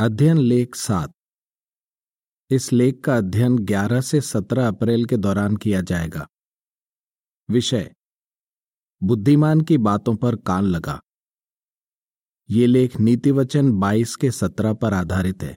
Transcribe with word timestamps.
अध्ययन 0.00 0.38
लेख 0.38 0.74
सात। 0.74 1.12
इस 2.50 2.72
लेख 2.72 3.00
का 3.04 3.16
अध्ययन 3.16 3.58
11 3.58 4.00
से 4.00 4.20
17 4.20 4.68
अप्रैल 4.68 5.04
के 5.04 5.16
दौरान 5.16 5.56
किया 5.56 5.80
जाएगा। 5.80 6.26
विषय, 7.50 7.94
बुद्धिमान 9.02 9.60
की 9.60 9.78
बातों 9.78 10.16
पर 10.16 10.36
कान 10.36 10.64
लगा। 10.64 11.00
ये 12.50 12.66
लेख 12.66 12.96
नीति 12.96 13.30
वचन 13.30 13.72
22 13.72 14.16
के 14.16 14.30
17 14.30 14.74
पर 14.74 14.94
आधारित 14.94 15.42
है, 15.42 15.56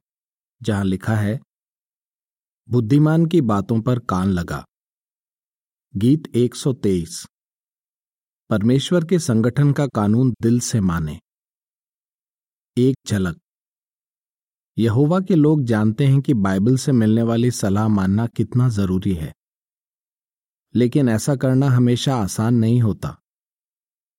जहाँ 0.63 0.85
लिखा 0.85 1.15
है, 1.15 1.39
बुद्धिमान 2.69 3.25
की 3.25 3.41
बातों 3.41 3.81
पर 3.81 3.99
कान 3.99 4.29
लगा। 4.29 4.65
गीत 5.95 6.35
123 6.35 7.25
परमेश्वर 8.49 9.05
के 9.05 9.19
संगठन 9.19 9.73
का 9.73 9.87
कानून 9.87 10.33
दिल 10.41 10.59
से 10.59 10.81
माने। 10.81 11.19
एक 12.77 12.95
झलक। 13.07 13.39
यहोवा 14.79 15.19
के 15.19 15.35
लोग 15.35 15.63
जानते 15.63 16.05
हैं 16.05 16.21
कि 16.21 16.33
बाइबल 16.33 16.77
से 16.77 16.91
मिलने 16.91 17.23
वाली 17.23 17.51
सलाह 17.51 17.87
मानना 17.87 18.27
कितना 18.27 18.69
ज़रूरी 18.69 19.13
है। 19.13 19.33
लेकिन 20.75 21.09
ऐसा 21.09 21.35
करना 21.35 21.69
हमेशा 21.69 22.15
आसान 22.15 22.53
नहीं 22.53 22.81
होता। 22.81 23.21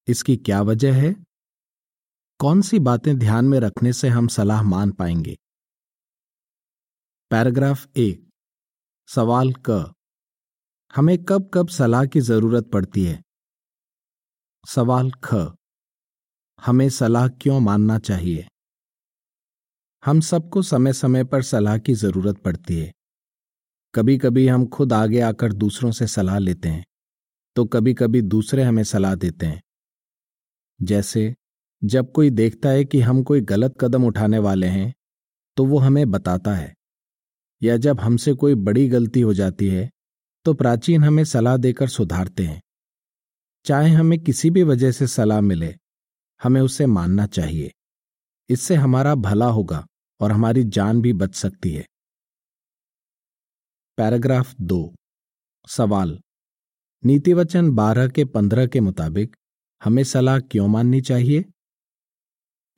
इसकी 0.08 0.36
क्या 0.36 0.62
वजह 0.62 0.96
है? 0.96 1.14
कौन 2.38 2.62
सी 2.62 2.78
बातें 2.78 3.18
ध्यान 3.18 3.44
में 3.44 3.60
रखने 3.60 3.92
से 3.92 4.08
हम 4.08 4.28
सलाह 4.28 4.62
मान 4.62 4.90
पाएँगे? 4.90 5.38
पैराग्राफ 7.30 7.86
एक। 7.96 8.30
सवाल 9.08 9.52
क। 9.70 9.94
हमें 10.96 11.24
कब 11.24 11.50
कब 11.54 11.68
सलाह 11.68 12.06
की 12.06 12.20
ज़रूरत 12.20 12.70
पड़ती 12.72 13.04
है? 13.04 13.22
सवाल 14.68 15.10
ख। 15.24 15.34
हमें 16.66 16.88
सलाह 16.88 17.28
क्यों 17.28 17.60
मानना 17.60 17.98
चाहिए? 17.98 18.48
हम 20.08 20.20
सबको 20.20 20.60
समय 20.62 20.92
समय 20.92 21.24
पर 21.24 21.42
सलाह 21.42 21.78
की 21.78 21.94
ज़रूरत 21.94 22.38
पड़ती 22.38 22.78
है। 22.78 22.92
कभी 23.94 24.16
कभी 24.18 24.46
हम 24.48 24.64
खुद 24.66 24.92
आगे 24.92 25.20
आकर 25.20 25.52
दूसरों 25.52 25.90
से 25.92 26.06
सलाह 26.06 26.38
लेते 26.38 26.68
हैं 26.68 26.84
तो 27.56 27.64
कभी 27.64 27.94
कभी 27.94 28.22
दूसरे 28.22 28.62
हमें 28.62 28.82
सलाह 28.84 29.14
देते 29.14 29.46
हैं। 29.46 29.60
जैसे, 30.80 31.34
जब 31.82 32.12
कोई 32.12 32.30
देखता 32.30 32.68
है 32.68 32.84
कि 32.84 33.00
हम 33.00 33.22
कोई 33.22 33.40
गलत 33.40 33.74
कदम 33.80 34.04
उठाने 34.04 34.38
वाले 34.38 34.66
हैं 34.66 34.94
तो 35.56 35.64
वो 35.64 35.78
हमें 35.78 36.10
बताता 36.10 36.54
है। 36.54 36.74
या 37.62 37.76
जब 37.76 38.00
हमसे 38.00 38.34
कोई 38.34 38.54
बड़ी 38.54 38.88
गलती 38.88 39.20
हो 39.20 39.34
जाती 39.34 39.68
है 39.68 39.90
तो 40.46 40.54
प्राचीन 40.54 41.04
हमें 41.04 41.24
सलाह 41.24 41.56
देकर 41.56 41.88
सुधारते 41.88 42.46
हैं। 42.46 42.60
चाहे 43.66 43.90
हमें 43.90 44.18
किसी 44.18 44.50
भी 44.50 44.62
वजह 44.62 44.90
से 44.90 45.06
सलाह 45.06 45.40
मिले, 45.40 45.74
हमें 46.40 46.60
उसे 46.60 46.86
मानना 46.86 47.26
चाहिए। 47.26 47.72
इससे 48.48 48.74
हमारा 48.74 49.14
भला 49.14 49.46
होगा। 49.46 49.86
और 50.20 50.32
हमारी 50.32 50.64
जान 50.64 51.00
भी 51.00 51.12
बच 51.12 51.34
सकती 51.34 51.72
है। 51.72 51.84
पैराग्राफ 53.98 54.54
दो। 54.60 54.94
सवाल। 55.68 56.18
नीति 57.02 57.32
वचन 57.32 57.70
बारह 57.70 58.08
के 58.08 58.24
पंद्रह 58.24 58.66
के 58.66 58.80
मुताबिक 58.80 59.36
हमें 59.82 60.02
सलाह 60.04 60.38
क्यों 60.40 60.66
माननी 60.68 61.00
चाहिए? 61.00 61.44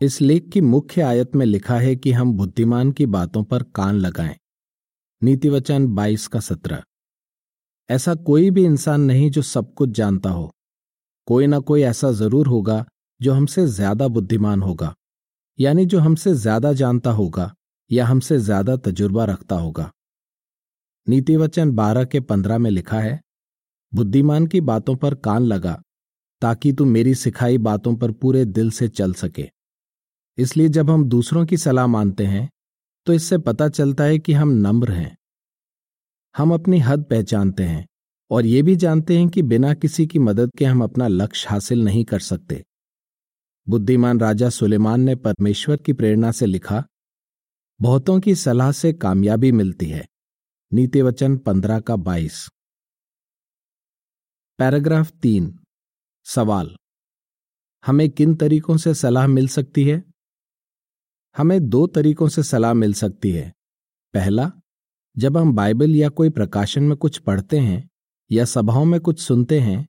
इस 0.00 0.20
लेख 0.20 0.48
की 0.52 0.60
मुख्य 0.60 1.02
आयत 1.02 1.34
में 1.36 1.44
लिखा 1.46 1.78
है 1.78 1.96
कि 1.96 2.12
हम 2.12 2.32
बुद्धिमान 2.32 2.92
की 2.92 3.06
बातों 3.06 3.42
पर 3.44 3.62
कान 3.62 3.94
लगाएँ। 3.94 4.36
नीति 5.22 5.48
वचन 5.48 5.86
बाईस 5.86 6.26
का 6.26 6.40
सत्रह। 6.40 6.82
ऐसा 7.90 8.14
कोई 8.14 8.50
भी 8.50 8.64
इंसान 8.64 9.00
नहीं 9.00 9.30
जो 9.30 9.42
सब 9.42 9.72
कुछ 9.74 9.90
जानता 9.90 10.30
हो। 10.30 10.50
कोई 11.28 11.46
ना 11.46 11.58
कोई 11.58 11.82
ऐसा 11.82 12.10
ज़रूर 12.12 12.46
होगा 12.46 12.84
जो 13.20 13.32
हमसे 13.32 13.66
ज़्यादा 13.66 14.08
बुद्धिमान 14.08 14.62
होगा। 14.62 14.94
यानी 15.60 15.84
जो 15.84 15.98
हमसे 16.00 16.32
ज़्यादा 16.34 16.72
जानता 16.72 17.10
होगा 17.10 17.52
या 17.90 18.06
हमसे 18.06 18.38
ज़्यादा 18.38 18.76
तजुर्बा 18.76 19.24
रखता 19.24 19.56
होगा। 19.56 19.90
नीति 21.06 21.36
वचन 21.36 21.70
बारह 21.72 22.04
के 22.04 22.20
पंद्रह 22.20 22.58
में 22.58 22.70
लिखा 22.70 23.00
है, 23.00 23.20
बुद्धिमान 23.92 24.46
की 24.46 24.60
बातों 24.62 24.94
पर 24.96 25.14
कान 25.16 25.42
लगा, 25.42 25.80
ताकि 26.42 26.72
तू 26.72 26.84
मेरी 26.84 27.14
सिखाई 27.14 27.58
बातों 27.58 27.94
पर 27.96 28.12
पूरे 28.12 28.44
दिल 28.44 28.70
से 28.70 28.88
चल 28.90 29.12
सके। 29.14 29.48
इसलिए 30.38 30.68
जब 30.68 30.90
हम 30.90 31.04
दूसरों 31.06 31.44
की 31.46 31.56
सलाह 31.56 31.86
मानते 31.88 32.26
हैं 32.26 32.48
तो 33.06 33.12
इससे 33.12 33.38
पता 33.40 33.68
चलता 33.68 34.04
है 34.04 34.18
कि 34.18 34.32
हम 34.32 34.50
नम्र 34.58 34.92
हैं। 34.92 35.16
हम 36.34 36.52
अपनी 36.54 36.78
हद 36.78 37.04
पहचानते 37.04 37.62
हैं 37.62 37.86
और 38.30 38.46
ये 38.46 38.62
भी 38.62 38.76
जानते 38.76 39.18
हैं 39.18 39.28
कि 39.28 39.42
बिना 39.42 39.74
किसी 39.74 40.06
की 40.06 40.18
मदद 40.18 40.50
के 40.58 40.64
हम 40.64 40.82
अपना 40.84 41.08
लक्ष्य 41.08 41.48
हासिल 41.50 41.84
नहीं 41.84 42.04
कर 42.04 42.18
सकते। 42.20 42.62
बुद्धिमान 43.70 44.20
राजा 44.20 44.50
सुलेमान 44.50 45.00
ने 45.00 45.14
परमेश्वर 45.14 45.76
की 45.76 45.92
प्रेरणा 45.92 46.32
से 46.32 46.46
लिखा, 46.46 46.84
बहुतों 47.80 48.20
की 48.20 48.34
सलाह 48.34 48.72
से 48.72 48.92
कामयाबी 48.92 49.52
मिलती 49.52 49.86
है। 49.86 50.08
नीति 50.72 51.02
वचन 51.02 51.36
पंद्रह 51.36 51.80
का 51.80 51.96
बाईस। 51.96 52.48
पैराग्राफ 54.58 55.10
तीन। 55.10 55.58
सवाल। 56.24 56.76
हमें 57.86 58.10
किन 58.10 58.34
तरीकों 58.34 58.76
से 58.76 58.94
सलाह 58.94 59.26
मिल 59.26 59.48
सकती 59.48 59.84
है? 59.84 60.04
हमें 61.36 61.68
दो 61.68 61.86
तरीकों 61.86 62.28
से 62.28 62.42
सलाह 62.42 62.72
मिल 62.72 62.92
सकती 62.92 63.30
है। 63.30 63.54
पहला, 64.14 64.52
जब 65.18 65.36
हम 65.36 65.52
बाइबल 65.52 65.90
या 65.90 66.08
कोई 66.08 66.30
प्रकाशन 66.30 66.82
में 66.82 66.96
कुछ 66.96 67.18
पढ़ते 67.18 67.58
हैं 67.58 67.90
या 68.32 68.44
सभाओं 68.44 68.84
में 68.84 69.00
कुछ 69.00 69.20
सुनते 69.20 69.60
हैं 69.60 69.88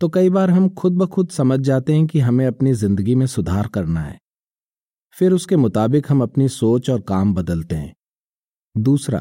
तो 0.00 0.08
कई 0.08 0.30
बार 0.30 0.50
हम 0.50 0.68
खुद 0.70 0.92
ब 0.92 1.06
खुद 1.06 1.28
समझ 1.28 1.58
जाते 1.60 1.94
हैं 1.94 2.06
कि 2.06 2.20
हमें 2.20 2.46
अपनी 2.46 2.72
ज़िंदगी 2.74 3.14
में 3.14 3.26
सुधार 3.26 3.66
करना 3.68 4.00
है। 4.00 4.18
फिर 5.16 5.32
उसके 5.32 5.56
मुताबिक 5.56 6.06
हम 6.10 6.22
अपनी 6.22 6.48
सोच 6.48 6.90
और 6.90 7.00
काम 7.00 7.34
बदलते 7.34 7.76
हैं। 7.76 7.94
दूसरा, 8.76 9.20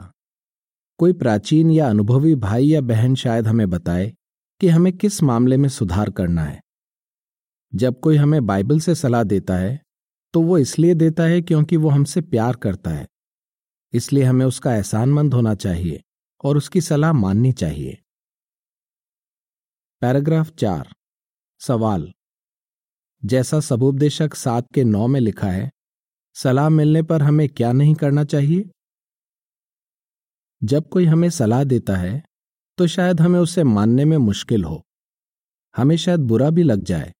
कोई 0.99 1.13
प्राचीन 1.13 1.71
या 1.71 1.89
अनुभवी 1.89 2.33
भाई 2.37 2.65
या 2.65 2.81
बहन 2.83 3.15
शायद 3.15 3.47
हमें 3.47 3.69
बताए 3.69 4.11
कि 4.61 4.67
हमें 4.67 4.91
किस 4.93 5.21
मामले 5.23 5.57
में 5.57 5.69
सुधार 5.69 6.09
करना 6.11 6.43
है। 6.43 6.59
जब 7.73 7.99
कोई 7.99 8.15
हमें 8.15 8.45
बाइबल 8.45 8.79
से 8.79 8.95
सलाह 8.95 9.23
देता 9.25 9.57
है 9.57 9.79
तो 10.33 10.41
वो 10.41 10.57
इसलिए 10.57 10.93
देता 10.95 11.23
है 11.23 11.41
क्योंकि 11.41 11.77
वो 11.77 11.89
हमसे 11.89 12.21
प्यार 12.23 12.55
करता 12.55 12.91
है। 12.91 13.07
इसलिए 13.93 14.23
हमें 14.23 14.45
उसका 14.45 14.75
एहसानमंद 14.75 15.33
होना 15.33 15.55
चाहिए 15.55 16.01
और 16.43 16.57
उसकी 16.57 16.81
सलाह 16.81 17.13
माननी 17.13 17.51
चाहिए। 17.53 17.97
पैराग्राफ 20.01 20.49
चार, 20.51 20.89
सवाल। 21.61 22.11
जैसा 23.23 23.59
सबोपदेशक 23.59 24.33
सात 24.33 24.67
के 24.73 24.83
नौ 24.83 25.07
में 25.07 25.19
लिखा 25.19 25.47
है, 25.47 25.69
सलाह 26.35 26.69
मिलने 26.69 27.01
पर 27.03 27.21
हमें 27.21 27.47
क्या 27.49 27.71
नहीं 27.71 27.95
करना 27.95 28.23
चाहिए? 28.23 28.69
जब 30.61 30.87
कोई 30.89 31.05
हमें 31.05 31.29
सलाह 31.29 31.63
देता 31.63 31.95
है 31.95 32.21
तो 32.77 32.87
शायद 32.87 33.21
हमें 33.21 33.39
उसे 33.39 33.63
मानने 33.63 34.05
में 34.05 34.17
मुश्किल 34.17 34.63
हो। 34.63 34.81
हमें 35.75 35.95
शायद 35.97 36.19
बुरा 36.19 36.49
भी 36.49 36.63
लग 36.63 36.83
जाए। 36.83 37.13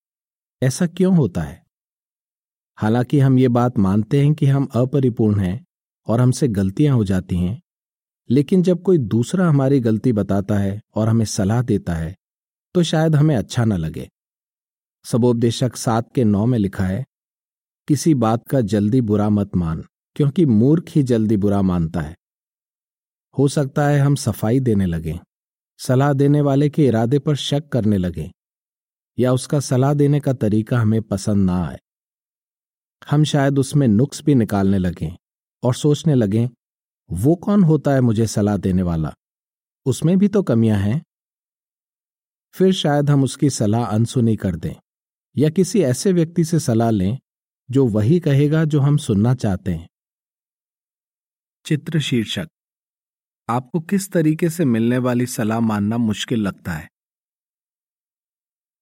ऐसा 0.62 0.88
क्यों 0.88 1.16
होता 1.18 1.42
है? 1.42 1.64
हालाँकि 2.78 3.20
हम 3.20 3.40
ये 3.40 3.48
बात 3.48 3.78
मानते 3.78 4.24
हैं 4.24 4.34
कि 4.34 4.46
हम 4.46 4.68
अपरिपूर्ण 4.76 5.40
हैं 5.40 5.66
और 6.08 6.22
हमसे 6.22 6.48
गलतियाँ 6.48 6.96
हो 6.96 7.04
जाती 7.04 7.38
हैं, 7.38 7.60
लेकिन 8.30 8.64
जब 8.64 8.82
कोई 8.84 8.98
दूसरा 8.98 9.50
हमारी 9.50 9.80
गलती 9.80 10.14
बताता 10.14 10.58
है 10.58 10.80
और 10.96 11.10
हमें 11.10 11.26
सलाह 11.26 11.62
देता 11.62 11.96
है 11.96 12.16
तो 12.76 12.84
शायद 12.84 13.16
हमें 13.16 13.36
अच्छा 13.36 13.66
न 13.66 13.74
लगे। 13.74 14.10
सबोपदेशक 15.06 15.76
सात 15.76 16.14
के 16.16 16.24
नौ 16.24 16.46
में 16.46 16.60
लिखा 16.60 16.84
है, 16.84 17.06
किसी 17.88 18.14
बात 18.14 18.48
का 18.48 18.62
जल्दी 18.62 19.02
बुरा 19.02 19.30
मत 19.30 19.56
मान, 19.56 19.84
क्योंकि 20.16 20.46
मूर्ख 20.46 20.90
ही 20.90 21.04
जल्दी 21.04 21.38
बुरा 21.38 21.62
मानता 21.62 22.02
है। 22.02 22.16
हो 23.38 23.48
सकता 23.48 23.88
है 23.88 24.00
हम 24.00 24.16
सफ़ाई 24.16 24.60
देने 24.60 24.86
लगें, 24.86 25.20
सलाह 25.80 26.14
देने 26.14 26.42
वाले 26.42 26.70
के 26.70 26.88
इरादे 26.88 27.20
पर 27.20 27.36
शक 27.36 27.68
करने 27.68 27.98
लगें, 27.98 28.32
या 29.18 29.34
उसका 29.34 29.60
सलाह 29.60 29.94
देने 29.94 30.20
का 30.20 30.34
तरीका 30.34 30.80
हमें 30.80 31.02
पसंद 31.02 31.46
ना 31.46 31.64
आए। 31.66 31.80
हम 33.10 33.24
शायद 33.24 33.60
उसमें 33.60 33.88
नुक्स 33.88 34.24
भी 34.24 34.36
निकालने 34.36 34.78
लगें 34.78 35.12
और 35.64 35.74
सोचने 35.74 36.16
लगें, 36.16 36.50
वो 37.12 37.36
कौन 37.36 37.64
होता 37.64 37.92
है 37.92 38.02
मुझे 38.02 38.28
सलाह 38.28 38.58
देने 38.58 38.82
वाला? 38.82 39.14
उसमें 39.86 40.18
भी 40.18 40.28
तो 40.28 40.44
कमियाँ 40.44 40.78
हैं। 40.78 41.04
फिर 42.52 42.74
शायद 42.74 43.10
हम 43.10 43.24
उसकी 43.24 43.50
सलाह 43.50 43.86
अनसुनी 43.86 44.36
कर 44.36 44.56
दें, 44.56 44.76
या 45.38 45.50
किसी 45.50 45.82
ऐसे 45.82 46.12
व्यक्ति 46.14 46.44
से 46.44 46.60
सलाह 46.60 46.90
लें, 46.90 47.20
जो 47.72 47.86
वही 47.86 48.20
कहेगा 48.20 48.66
जो 48.66 48.80
हम 48.80 48.98
सुनना 48.98 49.36
चाहते 49.36 49.72
हैं। 49.72 49.90
चित्र 51.66 52.00
शीर्षक 52.00 52.48
आपको 53.50 53.80
किस 53.80 54.12
तरीके 54.12 54.50
से 54.50 54.66
मिलने 54.66 54.98
वाली 54.98 55.26
सलाह 55.26 55.60
मानना 55.60 55.98
मुश्किल 55.98 56.40
लगता 56.40 56.72
है? 56.72 56.90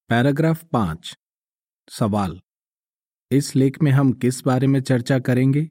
पैराग्राफ 0.08 0.64
पाँच। 0.64 1.16
सवाल। 1.90 2.40
इस 3.30 3.56
लेख 3.56 3.82
में 3.82 3.92
हम 3.92 4.12
किस 4.12 4.44
बारे 4.44 4.66
में 4.66 4.80
चर्चा 4.80 5.18
करेंगे? 5.18 5.68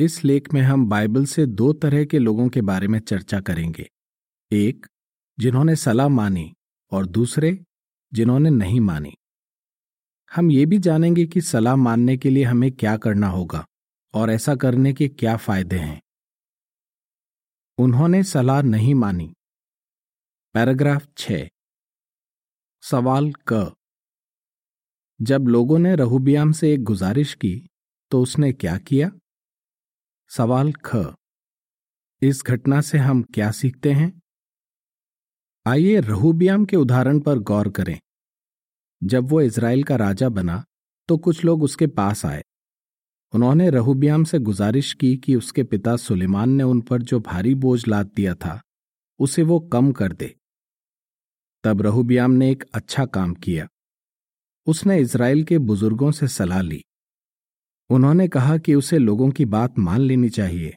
इस 0.00 0.24
लेख 0.24 0.54
में 0.54 0.62
हम 0.62 0.86
बाइबल 0.86 1.24
से 1.24 1.46
दो 1.46 1.72
तरह 1.72 2.04
के 2.04 2.18
लोगों 2.18 2.48
के 2.48 2.60
बारे 2.60 2.88
में 2.88 2.98
चर्चा 3.00 3.40
करेंगे। 3.40 3.90
एक 4.52 4.86
जिन्होंने 5.40 5.76
सलाह 5.76 6.08
मानी 6.08 6.54
और 6.92 7.06
दूसरे 7.06 7.64
जिन्होंने 8.12 8.50
नहीं 8.50 8.80
मानी। 8.80 9.14
हम 10.36 10.50
ये 10.50 10.66
भी 10.66 10.78
जानेंगे 10.78 11.26
कि 11.26 11.40
सलाह 11.40 11.76
मानने 11.76 12.16
के 12.16 12.30
लिए 12.30 12.44
हमें 12.44 12.72
क्या 12.72 12.96
करना 12.96 13.28
होगा 13.28 13.66
और 14.14 14.30
ऐसा 14.30 14.54
करने 14.54 14.92
के 14.92 15.08
क्या 15.08 15.36
फ़ायदे 15.36 15.78
हैं। 15.78 16.02
उन्होंने 17.78 18.24
सलाह 18.24 18.62
नहीं 18.62 18.94
मानी। 18.94 19.34
पैराग्राफ 20.54 21.08
छ। 21.18 21.32
सवाल 22.82 23.32
क। 23.48 23.72
जब 25.22 25.40
लोगों 25.48 25.78
ने 25.78 25.96
रहुबियाम 25.96 26.52
से 26.52 26.74
एक 26.74 26.82
गुजारिश 26.82 27.34
की 27.34 27.68
तो 28.10 28.22
उसने 28.22 28.52
क्या 28.52 28.78
किया? 28.78 29.10
सवाल 30.28 30.72
ख। 30.72 31.14
इस 32.22 32.42
घटना 32.46 32.80
से 32.80 32.98
हम 32.98 33.22
क्या 33.22 33.50
सीखते 33.50 33.92
हैं? 33.92 34.20
आइए 35.68 36.00
रहुबियाम 36.00 36.64
के 36.64 36.76
उदाहरण 36.76 37.20
पर 37.20 37.38
गौर 37.38 37.68
करें। 37.70 37.98
जब 39.02 39.28
वो 39.28 39.40
इसराइल 39.40 39.82
का 39.82 39.96
राजा 39.96 40.28
बना 40.28 40.64
तो 41.08 41.16
कुछ 41.18 41.44
लोग 41.44 41.62
उसके 41.62 41.86
पास 41.86 42.24
आए। 42.26 42.44
उन्होंने 43.32 43.70
रहुबियाम 43.70 44.24
से 44.24 44.38
गुजारिश 44.38 44.92
की 44.92 45.16
कि 45.16 45.36
उसके 45.36 45.62
पिता 45.62 45.96
सुलेमान 45.96 46.50
ने 46.50 46.62
उन 46.62 46.80
पर 46.80 47.02
जो 47.02 47.20
भारी 47.20 47.54
बोझ 47.54 47.88
लाद 47.88 48.10
दिया 48.16 48.34
था, 48.34 48.60
उसे 49.18 49.42
वो 49.42 49.60
कम 49.60 49.92
कर 49.92 50.12
दे। 50.12 50.34
तब 51.64 51.82
रहुबियाम 51.82 52.30
ने 52.30 52.50
एक 52.50 52.64
अच्छा 52.74 53.06
काम 53.06 53.34
किया। 53.34 53.68
उसने 54.66 54.98
इसराइल 54.98 55.44
के 55.44 55.58
बुज़ुर्गों 55.58 56.10
से 56.10 56.28
सलाह 56.28 56.62
ली। 56.62 56.84
उन्होंने 57.90 58.28
कहा 58.28 58.58
कि 58.58 58.74
उसे 58.74 58.98
लोगों 58.98 59.30
की 59.30 59.44
बात 59.44 59.78
मान 59.78 60.00
लेनी 60.00 60.28
चाहिए। 60.28 60.74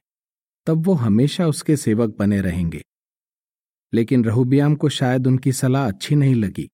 तब 0.67 0.85
वो 0.85 0.93
हमेशा 0.93 1.47
उसके 1.47 1.77
सेवक 1.77 2.15
बने 2.19 2.41
रहेंगे। 2.41 2.83
लेकिन 3.93 4.23
रहुबियाम 4.25 4.75
को 4.75 4.89
शायद 4.89 5.27
उनकी 5.27 5.51
सलाह 5.51 5.87
अच्छी 5.87 6.15
नहीं 6.15 6.35
लगी। 6.35 6.69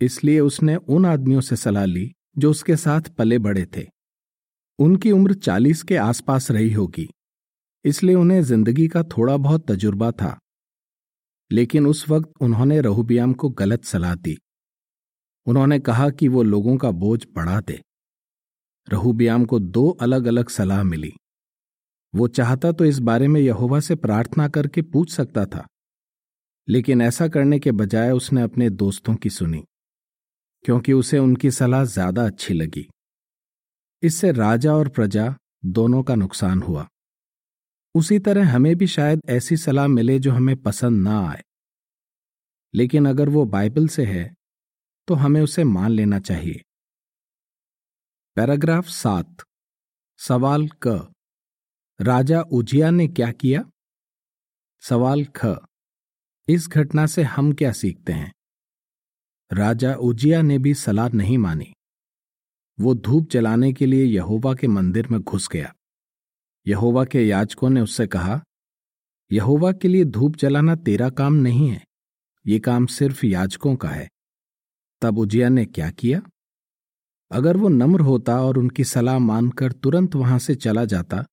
इसलिए 0.00 0.40
उसने 0.40 0.76
उन 0.76 1.06
आदमियों 1.06 1.40
से 1.40 1.56
सलाह 1.56 1.84
ली, 1.84 2.12
जो 2.38 2.50
उसके 2.50 2.76
साथ 2.76 3.08
पले 3.18 3.38
बड़े 3.38 3.66
थे। 3.76 3.86
उनकी 4.78 5.10
उम्र 5.10 5.34
चालीस 5.34 5.82
के 5.82 5.96
आसपास 5.96 6.50
रही 6.50 6.72
होगी, 6.72 7.08
इसलिए 7.84 8.14
उन्हें 8.14 8.42
ज़िंदगी 8.42 8.86
का 8.88 9.02
थोड़ा 9.08 9.36
बहुत 9.36 9.70
तजुर्बा 9.70 10.10
था। 10.12 10.38
लेकिन 11.50 11.86
उस 11.86 12.08
वक्त 12.08 12.30
उन्होंने 12.40 12.80
रहुबियाम 12.80 13.32
को 13.32 13.48
गलत 13.50 13.84
सलाह 13.84 14.14
दी। 14.14 14.36
उन्होंने 15.46 15.78
कहा 15.78 16.08
कि 16.10 16.28
वो 16.28 16.42
लोगों 16.42 16.76
का 16.76 16.90
बोझ 16.90 17.20
बढ़ा 17.34 17.60
दे। 17.60 17.80
रहुबियाम 18.88 19.44
को 19.44 19.58
दो 19.58 19.88
अलग 20.00 20.26
अलग 20.26 20.48
सलाह 20.48 20.82
मिली। 20.82 21.12
वो 22.14 22.28
चाहता 22.28 22.72
तो 22.72 22.84
इस 22.84 22.98
बारे 23.00 23.28
में 23.28 23.40
यहोवा 23.40 23.80
से 23.80 23.94
प्रार्थना 23.96 24.48
करके 24.48 24.82
पूछ 24.82 25.12
सकता 25.12 25.44
था 25.46 25.66
लेकिन 26.72 27.02
ऐसा 27.02 27.28
करने 27.28 27.58
के 27.58 27.72
बजाय 27.72 28.10
उसने 28.10 28.42
अपने 28.42 28.68
दोस्तों 28.72 29.14
की 29.14 29.30
सुनी, 29.30 29.62
क्योंकि 30.64 30.92
उसे 30.92 31.18
उनकी 31.18 31.50
सलाह 31.50 31.84
ज़्यादा 31.86 32.24
अच्छी 32.26 32.54
लगी। 32.54 32.88
इससे 34.02 34.32
राजा 34.32 34.74
और 34.74 34.88
प्रजा 34.88 35.34
दोनों 35.68 36.02
का 36.02 36.14
नुकसान 36.14 36.62
हुआ। 36.62 36.86
उसी 37.94 38.18
तरह 38.18 38.52
हमें 38.52 38.74
भी 38.76 38.86
शायद 38.86 39.20
ऐसी 39.30 39.56
सलाह 39.56 39.86
मिले 39.88 40.18
जो 40.18 40.32
हमें 40.32 40.56
पसंद 40.56 41.02
ना 41.04 41.18
आए। 41.28 41.42
लेकिन 42.74 43.08
अगर 43.08 43.28
वो 43.28 43.44
बाइबल 43.46 43.88
से 43.88 44.04
है 44.04 44.24
तो 45.08 45.14
हमें 45.14 45.40
उसे 45.40 45.64
मान 45.64 45.90
लेना 45.90 46.18
चाहिए। 46.20 46.62
पैराग्राफ 48.36 48.86
सात, 48.86 49.42
सवाल 50.20 50.68
क। 50.86 51.12
राजा 52.00 52.40
उजिया 52.52 52.90
ने 52.90 53.06
क्या 53.08 53.30
किया? 53.32 53.64
सवाल 54.82 55.24
ख। 55.36 55.54
इस 56.48 56.68
घटना 56.68 57.06
से 57.06 57.22
हम 57.22 57.52
क्या 57.52 57.72
सीखते 57.72 58.12
हैं? 58.12 58.32
राजा 59.52 59.94
उजिया 59.94 60.42
ने 60.42 60.58
भी 60.58 60.74
सलाह 60.74 61.08
नहीं 61.08 61.38
मानी। 61.38 61.72
वो 62.80 62.94
धूप 62.94 63.28
जलाने 63.30 63.72
के 63.72 63.86
लिए 63.86 64.04
यहोवा 64.04 64.54
के 64.54 64.66
मंदिर 64.66 65.08
में 65.08 65.20
घुस 65.20 65.48
गया। 65.48 65.74
यहोवा 66.66 67.04
के 67.04 67.26
याचकों 67.28 67.70
ने 67.70 67.80
उससे 67.80 68.06
कहा, 68.06 68.42
यहोवा 69.32 69.72
के 69.72 69.88
लिए 69.88 70.04
धूप 70.04 70.36
जलाना 70.36 70.74
तेरा 70.76 71.10
काम 71.10 71.34
नहीं 71.34 71.68
है, 71.68 71.84
ये 72.46 72.58
काम 72.60 72.86
सिर्फ़ 72.86 73.26
याचकों 73.26 73.76
का 73.76 73.88
है। 73.88 74.08
तब 75.02 75.18
उजिया 75.18 75.48
ने 75.48 75.64
क्या 75.64 75.90
किया? 75.90 76.20
अगर 77.30 77.56
वो 77.56 77.68
नम्र 77.68 78.00
होता 78.00 78.40
और 78.42 78.58
उनकी 78.58 78.84
सलाह 78.84 79.18
मानकर 79.18 79.72
तुरंत 79.72 80.14
वहाँ 80.14 80.38
से 80.38 80.54
चला 80.54 80.84
जाता 80.84 81.24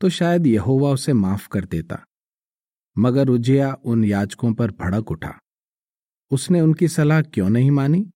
तो 0.00 0.08
शायद 0.08 0.46
यहोवा 0.46 0.90
उसे 0.90 1.12
माफ़ 1.12 1.48
कर 1.48 1.64
देता। 1.64 2.04
मगर 2.98 3.28
उजिया 3.28 3.72
उन 3.84 4.04
याजकों 4.04 4.54
पर 4.54 4.70
भड़क 4.70 5.10
उठा। 5.10 5.38
उसने 6.30 6.60
उनकी 6.60 6.88
सलाह 6.88 7.22
क्यों 7.22 7.50
नहीं 7.50 7.70
मानी? 7.70 8.10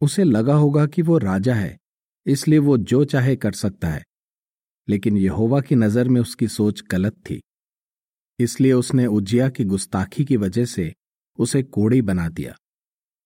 उसे 0.00 0.24
लगा 0.24 0.54
होगा 0.54 0.86
कि 0.86 1.02
वो 1.02 1.18
राजा 1.18 1.54
है, 1.54 1.78
इसलिए 2.26 2.58
वो 2.58 2.78
जो 2.78 3.04
चाहे 3.04 3.36
कर 3.36 3.52
सकता 3.52 3.88
है। 3.88 4.04
लेकिन 4.88 5.16
यहोवा 5.16 5.60
की 5.60 5.74
नज़र 5.74 6.08
में 6.08 6.20
उसकी 6.20 6.48
सोच 6.48 6.82
गलत 6.82 7.12
थी। 7.12 7.40
इसलिए 8.38 8.72
उसने 8.72 9.06
उजिया 9.06 9.48
की 9.48 9.64
गुस्ताखी 9.64 10.24
की 10.24 10.36
वजह 10.36 10.64
से 10.64 10.92
उसे 11.38 11.62
कोड़ी 11.62 12.02
बना 12.02 12.28
दिया, 12.28 12.54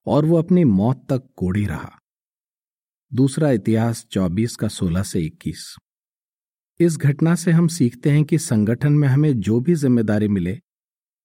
और 0.07 0.25
वो 0.25 0.39
अपनी 0.39 0.65
मौत 0.65 1.07
तक 1.09 1.23
कोड़ी 1.37 1.67
रहा। 1.67 1.99
दूसरा 3.15 3.51
इतिहास 3.51 4.07
24 4.11 4.57
का 4.57 4.69
16 4.69 5.03
से 5.03 5.21
21 5.21 5.77
इस 6.81 6.97
घटना 6.97 7.35
से 7.35 7.53
हम 7.53 7.69
सीखते 7.69 8.11
हैं 8.11 8.25
कि 8.25 8.39
संगठन 8.39 8.93
में 8.93 9.07
हमें 9.09 9.33
जो 9.41 9.61
भी 9.61 9.75
ज़िम्मेदारी 9.75 10.29
मिले, 10.29 10.61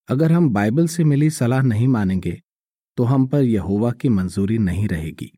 अगर 0.10 0.32
हम 0.32 0.50
बाइबल 0.50 0.88
से 0.88 1.04
मिली 1.04 1.30
सलाह 1.30 1.62
नहीं 1.62 1.88
मानेंगे 1.88 2.42
तो 2.98 3.04
हम 3.04 3.28
पर 3.28 3.42
यहोवा 3.42 3.92
की 3.92 4.10
मंजूरी 4.10 4.58
नहीं 4.58 4.88
रहेगी। 4.88 5.32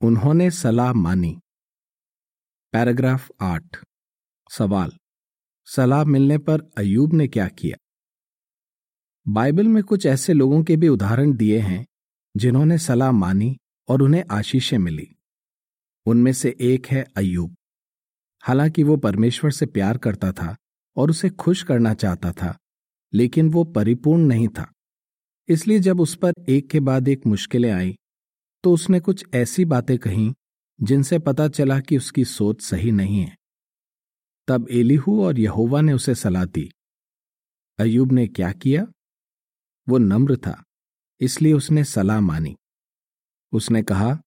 उन्होंने 0.00 0.50
सलाह 0.50 0.92
मानी। 0.92 1.40
पैराग्राफ 2.72 3.30
आठ। 3.40 3.76
सवाल। 4.50 4.92
सलाह 5.68 6.04
मिलने 6.04 6.38
पर 6.38 6.60
अयूब 6.78 7.14
ने 7.14 7.28
क्या 7.28 7.48
किया? 7.48 7.76
बाइबल 9.26 9.68
में 9.68 9.82
कुछ 9.82 10.06
ऐसे 10.06 10.32
लोगों 10.32 10.62
के 10.64 10.76
भी 10.76 10.88
उदाहरण 10.88 11.32
दिए 11.32 11.58
हैं, 11.58 11.84
जिन्होंने 12.36 12.78
सलाह 12.78 13.12
मानी 13.12 13.56
और 13.88 14.02
उन्हें 14.02 14.24
आशीषें 14.30 14.78
मिली। 14.78 15.08
उनमें 16.06 16.32
से 16.32 16.56
एक 16.60 16.86
है 16.86 17.04
अयूब 17.16 17.56
हालाँकि 18.46 18.82
वो 18.82 18.96
परमेश्वर 18.96 19.50
से 19.50 19.66
प्यार 19.66 19.98
करता 19.98 20.32
था 20.32 20.54
और 20.96 21.10
उसे 21.10 21.30
खुश 21.30 21.62
करना 21.62 21.94
चाहता 21.94 22.32
था, 22.32 22.56
लेकिन 23.12 23.50
वो 23.50 23.64
परिपूर्ण 23.64 24.22
नहीं 24.22 24.48
था। 24.48 24.72
इसलिए 25.48 25.78
जब 25.78 26.00
उस 26.00 26.14
पर 26.16 26.32
एक 26.48 26.68
के 26.70 26.80
बाद 26.80 27.08
एक 27.08 27.26
मुश्किलें 27.26 27.70
आई 27.72 27.96
तो 28.64 28.72
उसने 28.72 29.00
कुछ 29.00 29.24
ऐसी 29.34 29.64
बातें 29.64 29.96
कहीं 29.98 30.32
जिनसे 30.80 31.18
पता 31.18 31.48
चला 31.48 31.78
कि 31.80 31.96
उसकी 31.96 32.24
सोच 32.24 32.62
सही 32.62 32.90
नहीं 32.92 33.20
है। 33.20 33.36
तब 34.48 34.66
एलिहू 34.70 35.22
और 35.24 35.38
यहोवा 35.38 35.80
ने 35.80 35.92
उसे 35.92 36.14
सलाह 36.14 36.44
दी। 36.44 36.68
अयूब 37.78 38.12
ने 38.12 38.26
क्या 38.28 38.50
किया? 38.52 38.86
वो 39.86 39.98
नम्र 39.98 40.36
था, 40.36 40.62
इसलिए 41.20 41.52
उसने 41.52 41.84
सलाह 41.84 42.20
मानी। 42.20 42.54
उसने 43.52 43.82
कहा, 43.82 44.18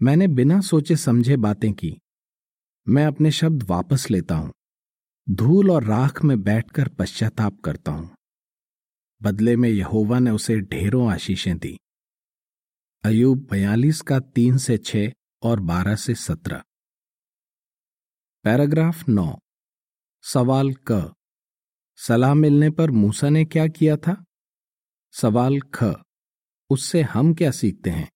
मैंने 0.00 0.28
बिना 0.28 0.60
सोचे 0.60 0.96
समझे 0.96 1.36
बातें 1.36 1.72
की 1.72 1.96
मैं 2.88 3.06
अपने 3.06 3.30
शब्द 3.30 3.62
वापस 3.62 4.10
लेता 4.10 4.34
हूँ। 4.34 4.52
धूल 5.30 5.70
और 5.70 5.84
राख 5.84 6.24
में 6.24 6.42
बैठकर 6.42 6.88
पश्चाताप 6.88 7.60
करता 7.60 7.92
हूँ। 7.92 8.14
बदले 9.22 9.56
में 9.56 9.68
यहोवा 9.68 10.18
ने 10.18 10.30
उसे 10.30 10.60
ढेरों 10.60 11.12
आशीषें 11.12 11.58
दी। 11.58 11.78
अयूब 13.04 13.48
बयालीस 13.50 14.00
का 14.00 14.20
तीन 14.20 14.58
से 14.58 14.78
छह 14.78 15.12
और 15.42 15.60
बारह 15.60 15.96
से 15.96 16.14
सत्रह। 16.14 16.62
पैराग्राफ 18.42 19.08
नौ। 19.08 19.38
सवाल 20.22 20.74
क। 20.90 21.14
सलाह 21.96 22.34
मिलने 22.34 22.70
पर 22.70 22.90
मूसा 22.90 23.28
ने 23.28 23.44
क्या 23.44 23.68
किया 23.68 23.96
था? 23.96 24.24
सवाल 25.12 25.60
ख। 25.60 25.84
उससे 26.70 27.02
हम 27.02 27.34
क्या 27.34 27.50
सीखते 27.50 27.90
हैं? 27.90 28.10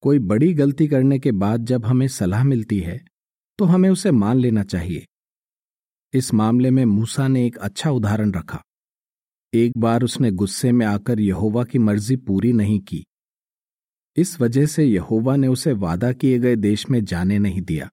कोई 0.00 0.18
बड़ी 0.18 0.54
गलती 0.54 0.88
करने 0.88 1.18
के 1.18 1.32
बाद 1.32 1.64
जब 1.64 1.86
हमें 1.86 2.08
सलाह 2.08 2.44
मिलती 2.44 2.80
है 2.80 3.11
तो 3.62 3.66
हमें 3.66 3.90
उसे 3.90 4.10
मान 4.10 4.38
लेना 4.38 4.62
चाहिए। 4.62 5.06
इस 6.14 6.34
मामले 6.34 6.70
में 6.70 6.84
मूसा 6.84 7.28
ने 7.28 7.46
एक 7.46 7.56
अच्छा 7.56 7.90
उदाहरण 7.90 8.32
रखा। 8.32 8.62
एक 9.54 9.72
बार 9.78 10.02
उसने 10.02 10.30
गुस्से 10.30 10.72
में 10.72 10.86
आकर 10.86 11.20
यहोवा 11.20 11.64
की 11.64 11.78
मर्ज़ी 11.78 12.16
पूरी 12.16 12.52
नहीं 12.52 12.80
की। 12.80 13.06
इस 14.16 14.40
वजह 14.40 14.66
से 14.66 14.84
यहोवा 14.84 15.36
ने 15.36 15.48
उसे 15.48 15.72
वादा 15.72 16.12
किए 16.12 16.38
गए 16.38 16.56
देश 16.56 16.90
में 16.90 17.04
जाने 17.04 17.38
नहीं 17.38 17.62
दिया। 17.62 17.90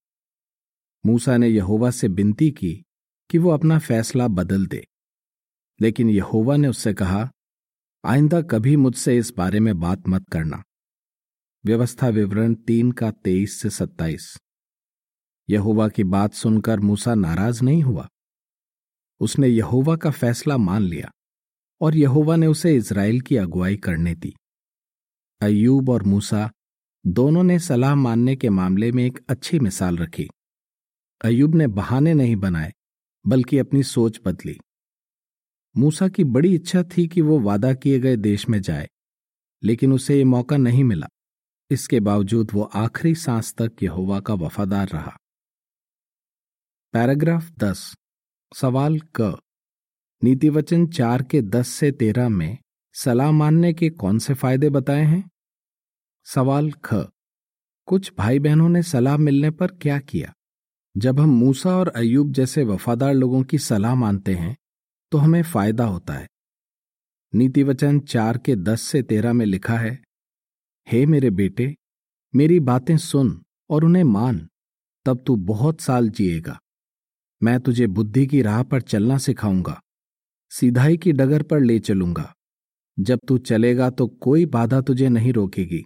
मूसा 1.05 1.37
ने 1.37 1.47
यहोवा 1.47 1.91
से 1.91 2.07
विनती 2.07 2.51
की 2.51 2.85
कि 3.29 3.37
वो 3.37 3.49
अपना 3.49 3.79
फैसला 3.79 4.27
बदल 4.27 4.65
दे। 4.65 4.87
लेकिन 5.81 6.09
यहोवा 6.09 6.57
ने 6.57 6.67
उससे 6.67 6.93
कहा, 6.93 7.31
आइंदा 8.05 8.41
कभी 8.41 8.75
मुझसे 8.75 9.17
इस 9.17 9.33
बारे 9.37 9.59
में 9.59 9.79
बात 9.79 10.03
मत 10.07 10.25
करना। 10.31 10.63
व्यवस्था 11.65 12.07
विवरण 12.07 12.53
तीन 12.53 12.91
का 12.91 13.11
तेईस 13.11 13.59
से 13.59 13.69
सत्ताईस। 13.69 14.37
यहोवा 15.49 15.89
की 15.89 16.03
बात 16.03 16.33
सुनकर 16.33 16.79
मूसा 16.79 17.15
नाराज़ 17.15 17.63
नहीं 17.63 17.83
हुआ। 17.83 18.07
उसने 19.19 19.47
यहोवा 19.47 19.95
का 19.95 20.11
फैसला 20.11 20.57
मान 20.57 20.81
लिया 20.81 21.11
और 21.81 21.95
यहोवा 21.95 22.35
ने 22.35 22.47
उसे 22.47 22.75
इज़राइल 22.75 23.21
की 23.21 23.37
अगुवाई 23.37 23.77
करने 23.77 24.15
दी। 24.15 24.33
अयूब 25.41 25.89
और 25.89 26.03
मूसा 26.03 26.51
दोनों 27.05 27.43
ने 27.43 27.59
सलाह 27.59 27.95
मानने 27.95 28.35
के 28.35 28.49
मामले 28.49 28.91
में 28.91 29.05
एक 29.05 29.19
अच्छी 29.29 29.59
मिसाल 29.59 29.97
रखी। 29.97 30.27
अयूब 31.23 31.55
ने 31.55 31.67
बहाने 31.67 32.13
नहीं 32.13 32.35
बनाए, 32.35 32.73
बल्कि 33.27 33.57
अपनी 33.57 33.83
सोच 33.83 34.19
बदली। 34.25 34.59
मूसा 35.77 36.07
की 36.07 36.23
बड़ी 36.23 36.55
इच्छा 36.55 36.83
थी 36.83 37.07
कि 37.07 37.21
वो 37.21 37.39
वादा 37.39 37.73
किए 37.73 37.99
गए 37.99 38.15
देश 38.17 38.49
में 38.49 38.61
जाए, 38.61 38.87
लेकिन 39.63 39.93
उसे 39.93 40.17
ये 40.17 40.23
मौका 40.23 40.57
नहीं 40.57 40.83
मिला। 40.83 41.07
इसके 41.71 41.99
बावजूद 41.99 42.51
वो 42.53 42.63
आखिरी 42.63 43.15
सांस 43.15 43.53
तक 43.53 43.83
यहोवा 43.83 44.19
का 44.19 44.33
वफादार 44.33 44.87
रहा। 44.87 45.17
पैराग्राफ 46.93 47.49
दस, 47.59 47.81
सवाल 48.51 48.97
क। 49.15 49.37
नीतिवचन 50.21 50.85
चार 50.87 51.23
के 51.23 51.41
दस 51.41 51.67
से 51.67 51.91
तेरह 51.91 52.29
में 52.29 52.57
सलाह 52.95 53.31
मानने 53.31 53.73
के 53.73 53.89
कौन 53.89 54.19
से 54.19 54.33
फ़ायदे 54.33 54.69
बताए 54.69 55.03
हैं? 55.03 55.29
सवाल 56.27 56.71
ख। 56.85 56.93
कुछ 57.87 58.11
भाई 58.17 58.39
बहनों 58.39 58.69
ने 58.69 58.81
सलाह 58.83 59.17
मिलने 59.17 59.51
पर 59.51 59.71
क्या 59.71 59.97
किया? 59.99 60.33
जब 60.95 61.19
हम 61.19 61.29
मूसा 61.29 61.75
और 61.77 61.87
अयूब 61.87 62.31
जैसे 62.31 62.63
वफादार 62.63 63.13
लोगों 63.13 63.41
की 63.43 63.57
सलाह 63.57 63.93
मानते 63.95 64.33
हैं 64.35 64.55
तो 65.11 65.17
हमें 65.17 65.41
फ़ायदा 65.43 65.85
होता 65.85 66.13
है। 66.13 66.27
नीतिवचन 67.33 67.99
चार 67.99 68.37
के 68.37 68.55
दस 68.55 68.81
से 68.81 69.01
तेरह 69.01 69.33
में 69.33 69.45
लिखा 69.45 69.77
है, 69.77 69.91
हे 70.87 71.05
मेरे 71.05 71.29
बेटे, 71.31 71.75
मेरी 72.33 72.59
बातें 72.61 72.97
सुन 72.97 73.41
और 73.69 73.85
उन्हें 73.85 74.03
मान, 74.03 74.47
तब 75.05 75.23
तू 75.27 75.35
बहुत 75.35 75.81
साल 75.81 76.09
जिएगा। 76.09 76.59
मैं 77.41 77.59
तुझे 77.59 77.87
बुद्धि 77.87 78.25
की 78.27 78.41
राह 78.41 78.61
पर 78.63 78.81
चलना 78.81 79.17
सिखाऊँगा, 79.17 79.79
सीधाई 80.51 80.97
की 80.97 81.11
डगर 81.11 81.43
पर 81.43 81.59
ले 81.61 81.79
चलूँगा। 81.79 82.33
जब 82.97 83.19
तू 83.27 83.37
चलेगा 83.39 83.89
तो 83.89 84.07
कोई 84.07 84.45
बाधा 84.47 84.81
तुझे 84.81 85.09
नहीं 85.09 85.33
रोकेगी। 85.33 85.83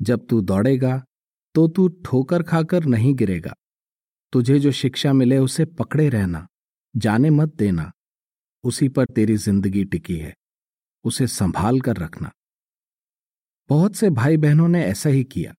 जब 0.00 0.26
तू 0.26 0.40
दौड़ेगा 0.40 1.02
तो 1.54 1.66
तू 1.68 1.86
ठोकर 2.04 2.42
खाकर 2.42 2.84
नहीं 2.84 3.14
गिरेगा। 3.14 3.54
तुझे 4.32 4.58
जो 4.58 4.70
शिक्षा 4.72 5.12
मिले 5.12 5.38
उसे 5.38 5.64
पकड़े 5.64 6.08
रहना, 6.08 6.46
जाने 6.94 7.30
मत 7.30 7.54
देना। 7.56 7.90
उसी 8.64 8.88
पर 8.88 9.06
तेरी 9.06 9.36
ज़िंदगी 9.36 9.84
टिकी 9.84 10.16
है, 10.16 10.34
उसे 11.04 11.26
संभाल 11.26 11.80
कर 11.80 11.96
रखना। 11.96 12.30
बहुत 13.70 13.96
से 13.96 14.10
भाई 14.10 14.36
बहनों 14.36 14.68
ने 14.68 14.84
ऐसा 14.84 15.10
ही 15.10 15.24
किया। 15.24 15.54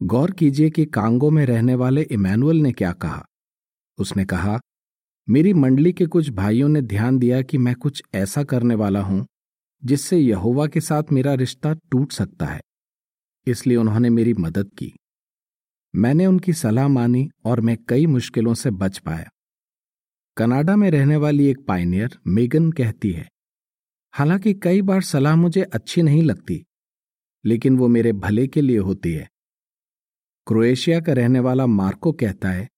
गौर 0.00 0.30
कीजिए 0.30 0.70
कि 0.70 0.84
कांगो 0.86 1.30
में 1.30 1.44
रहने 1.46 1.74
वाले 1.74 2.02
इमैनुअल 2.02 2.56
ने 2.56 2.72
क्या 2.72 2.92
कहा? 2.94 3.24
उसने 3.98 4.24
कहा, 4.24 4.58
मेरी 5.28 5.52
मंडली 5.54 5.92
के 5.92 6.06
कुछ 6.06 6.30
भाइयों 6.30 6.68
ने 6.68 6.82
ध्यान 6.82 7.18
दिया 7.18 7.42
कि 7.42 7.58
मैं 7.58 7.74
कुछ 7.74 8.02
ऐसा 8.14 8.44
करने 8.44 8.74
वाला 8.74 9.00
हूँ, 9.00 9.26
जिससे 9.82 10.18
यहोवा 10.18 10.66
के 10.66 10.80
साथ 10.80 11.12
मेरा 11.12 11.34
रिश्ता 11.34 11.72
टूट 11.90 12.12
सकता 12.12 12.46
है। 12.46 12.60
इसलिए 13.46 13.76
उन्होंने 13.76 14.10
मेरी 14.10 14.34
मदद 14.34 14.70
की। 14.78 14.92
मैंने 15.94 16.26
उनकी 16.26 16.52
सलाह 16.52 16.88
मानी 16.88 17.28
और 17.44 17.60
मैं 17.60 17.76
कई 17.88 18.06
मुश्किलों 18.06 18.54
से 18.54 18.70
बच 18.70 18.98
पाया। 18.98 19.28
कनाडा 20.36 20.76
में 20.76 20.90
रहने 20.90 21.16
वाली 21.16 21.46
एक 21.46 21.64
पाइनियर 21.66 22.18
मेगन, 22.26 22.70
कहती 22.72 23.12
है, 23.12 23.28
हालाँकि 24.14 24.54
कई 24.54 24.82
बार 24.82 25.02
सलाह 25.02 25.36
मुझे 25.36 25.62
अच्छी 25.62 26.02
नहीं 26.02 26.22
लगती, 26.22 26.64
लेकिन 27.44 27.76
वो 27.78 27.88
मेरे 27.88 28.12
भले 28.12 28.46
के 28.46 28.60
लिए 28.60 28.78
होती 28.78 29.12
है। 29.12 29.28
क्रोएशिया 30.46 31.00
का 31.00 31.12
रहने 31.12 31.40
वाला 31.40 31.66
मार्को 31.66 32.12
कहता 32.12 32.48
है 32.48 32.68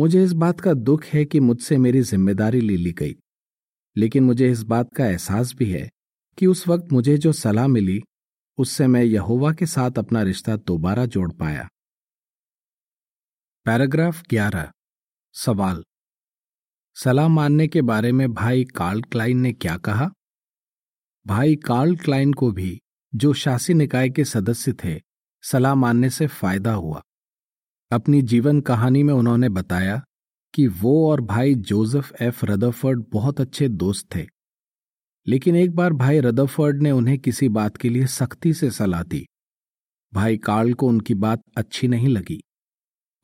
मुझे 0.00 0.24
इस 0.24 0.32
बात 0.32 0.60
का 0.60 0.74
दुख 0.74 1.04
है 1.04 1.24
कि 1.24 1.40
मुझसे 1.40 1.78
मेरी 1.78 2.00
ज़िम्मेदारी 2.00 2.60
ले 2.60 2.76
ली 2.76 2.92
गई। 2.92 3.14
लेकिन 3.96 4.24
मुझे 4.24 4.50
इस 4.50 4.62
बात 4.62 4.94
का 4.96 5.06
एहसास 5.06 5.54
भी 5.54 5.70
है 5.72 5.90
कि 6.38 6.46
उस 6.46 6.68
वक्त 6.68 6.92
मुझे 6.92 7.18
जो 7.18 7.32
सलाह 7.32 7.66
मिली, 7.66 8.00
उससे 8.58 8.86
मैं 8.86 9.02
यहोवा 9.02 9.52
के 9.52 9.66
साथ 9.66 9.90
अपना 9.98 10.22
रिश्ता 10.22 10.56
दोबारा 10.56 11.06
जोड़ 11.06 11.32
पाया। 11.32 11.68
पैराग्राफ 13.64 14.22
ग्यारह। 14.30 14.72
सवाल। 15.32 15.84
सलाह 16.94 17.28
मानने 17.28 17.68
के 17.68 17.82
बारे 17.82 18.12
में 18.12 18.32
भाई 18.32 18.64
कार्ल 18.64 19.02
क्लाइन 19.02 19.38
ने 19.38 19.52
क्या 19.52 19.76
कहा? 19.76 20.10
भाई 21.26 21.56
कार्ल 21.56 21.96
क्लाइन 21.96 22.32
को 22.32 22.52
भी, 22.52 22.80
जो 23.14 23.32
शासी 23.32 23.74
निकाय 23.74 24.10
के 24.10 24.24
सदस्य 24.24 24.72
थे, 24.72 25.00
सलाह 25.42 25.74
मानने 25.74 26.10
से 26.10 26.26
फ़ायदा 26.26 26.72
हुआ। 26.72 27.02
अपनी 27.92 28.22
जीवन 28.22 28.60
कहानी 28.60 29.02
में 29.02 29.14
उन्होंने 29.14 29.48
बताया 29.48 30.02
कि 30.54 30.66
वो 30.66 31.10
और 31.10 31.20
भाई 31.20 31.54
जोसेफ 31.54 32.12
एफ़. 32.22 32.44
रदरफर्ड 32.44 33.04
बहुत 33.10 33.40
अच्छे 33.40 33.68
दोस्त 33.68 34.14
थे। 34.16 34.26
लेकिन 35.26 35.56
एक 35.56 35.74
बार 35.74 35.92
भाई 35.92 36.20
रदरफर्ड 36.20 36.82
ने 36.82 36.90
उन्हें 36.90 37.18
किसी 37.18 37.48
बात 37.48 37.76
के 37.76 37.88
लिए 37.88 38.06
सख्ती 38.06 38.52
से 38.54 38.70
सलाह 38.70 39.02
दी। 39.02 39.26
भाई 40.12 40.36
कार्ल 40.38 40.74
को 40.74 40.88
उनकी 40.88 41.14
बात 41.14 41.42
अच्छी 41.56 41.88
नहीं 41.88 42.08
लगी। 42.08 42.40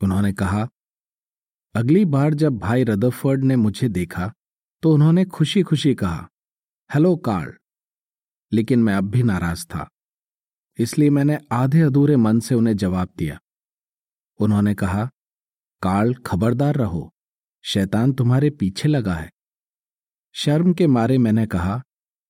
उन्होंने 0.01 0.33
कहा, 0.33 0.67
अगली 1.75 2.05
बार 2.05 2.33
जब 2.33 2.57
भाई 2.57 2.83
रदरफर्ड 2.83 3.43
ने 3.43 3.55
मुझे 3.55 3.89
देखा 3.89 4.31
तो 4.83 4.93
उन्होंने 4.93 5.25
खुशी 5.25 5.63
खुशी 5.63 5.95
कहा, 5.95 6.29
हेलो 6.89 7.15
कार्ल। 7.17 7.53
लेकिन 8.51 8.83
मैं 8.83 8.93
अब 8.93 9.09
भी 9.09 9.23
नाराज़ 9.23 9.65
था, 9.65 9.87
इसलिए 10.79 11.09
मैंने 11.09 11.37
आधे 11.51 11.81
अधूरे 11.81 12.15
मन 12.17 12.39
से 12.39 12.55
उन्हें 12.55 12.77
जवाब 12.77 13.09
दिया। 13.17 13.39
उन्होंने 14.39 14.75
कहा, 14.75 15.05
काल 15.81 16.13
खबरदार 16.13 16.75
रहो, 16.75 17.13
शैतान 17.65 18.13
तुम्हारे 18.13 18.49
पीछे 18.49 18.89
लगा 18.89 19.13
है। 19.13 19.31
शर्म 20.33 20.73
के 20.73 20.87
मारे 20.87 21.17
मैंने 21.17 21.45
कहा, 21.47 21.83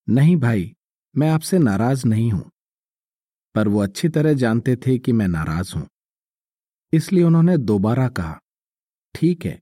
नहीं 0.08 0.36
भाई, 0.36 0.76
मैं 1.16 1.30
आपसे 1.30 1.58
नाराज़ 1.58 2.06
नहीं 2.06 2.30
हूँ। 2.30 2.50
पर 3.54 3.68
वो 3.68 3.82
अच्छी 3.82 4.08
तरह 4.08 4.32
जानते 4.32 4.76
थे 4.76 4.98
कि 4.98 5.12
मैं 5.12 5.28
नाराज़ 5.28 5.74
हूँ। 5.76 5.88
इसलिए 6.92 7.24
उन्होंने 7.24 7.58
दोबारा 7.58 8.08
कहा, 8.08 8.40
ठीक 9.14 9.44
है, 9.46 9.60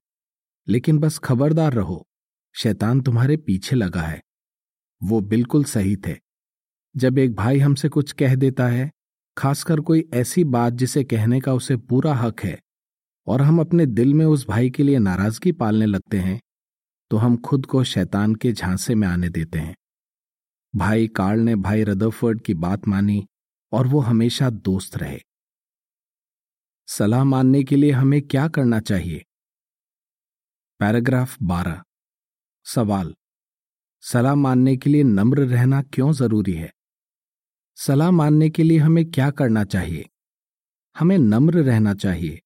लेकिन 0.68 0.98
बस 0.98 1.18
खबरदार 1.18 1.72
रहो, 1.72 2.06
शैतान 2.54 3.00
तुम्हारे 3.00 3.36
पीछे 3.36 3.76
लगा 3.76 4.02
है। 4.02 4.22
वो 5.02 5.20
बिल्कुल 5.20 5.64
सही 5.64 5.96
थे। 5.96 6.16
जब 6.96 7.18
एक 7.18 7.34
भाई 7.34 7.58
हमसे 7.58 7.88
कुछ 7.88 8.12
कह 8.12 8.34
देता 8.34 8.66
है 8.68 8.90
खासकर 9.36 9.80
कोई 9.80 10.08
ऐसी 10.14 10.44
बात 10.44 10.72
जिसे 10.72 11.04
कहने 11.04 11.40
का 11.40 11.52
उसे 11.52 11.76
पूरा 11.76 12.14
हक 12.14 12.40
है 12.40 12.58
और 13.26 13.42
हम 13.42 13.60
अपने 13.60 13.86
दिल 13.86 14.14
में 14.14 14.24
उस 14.26 14.46
भाई 14.48 14.70
के 14.70 14.82
लिए 14.82 14.98
नाराज़गी 14.98 15.52
पालने 15.52 15.86
लगते 15.86 16.18
हैं 16.18 16.40
तो 17.10 17.16
हम 17.16 17.36
खुद 17.36 17.66
को 17.66 17.84
शैतान 17.84 18.34
के 18.34 18.52
झांसे 18.52 18.94
में 18.94 19.08
आने 19.08 19.28
देते 19.28 19.58
हैं। 19.58 19.74
भाई 20.76 21.08
कार्ल 21.08 21.40
ने 21.40 21.56
भाई 21.56 21.84
रदरफर्ड 21.84 22.40
की 22.40 22.54
बात 22.54 22.88
मानी 22.88 23.26
और 23.72 23.86
वो 23.86 24.00
हमेशा 24.00 24.50
दोस्त 24.50 24.96
रहे। 24.96 25.18
सलाह 26.88 27.24
मानने 27.24 27.62
के 27.64 27.76
लिए 27.76 27.90
हमें 27.90 28.22
क्या 28.22 28.48
करना 28.48 28.80
चाहिए? 28.80 29.24
पैराग्राफ 30.80 31.36
बारह। 31.42 31.82
सवाल। 32.64 33.14
सलाह 34.00 34.34
मानने 34.34 34.76
के 34.76 34.90
लिए 34.90 35.02
नम्र 35.02 35.46
रहना 35.46 35.82
क्यों 35.82 36.12
ज़रूरी 36.12 36.52
है? 36.52 36.72
सलाह 37.78 38.10
मानने 38.10 38.50
के 38.50 38.62
लिए 38.62 38.78
हमें 38.78 39.10
क्या 39.10 39.30
करना 39.30 39.64
चाहिए? 39.64 40.08
हमें 40.98 41.18
नम्र 41.18 41.62
रहना 41.62 41.94
चाहिए 41.94 42.40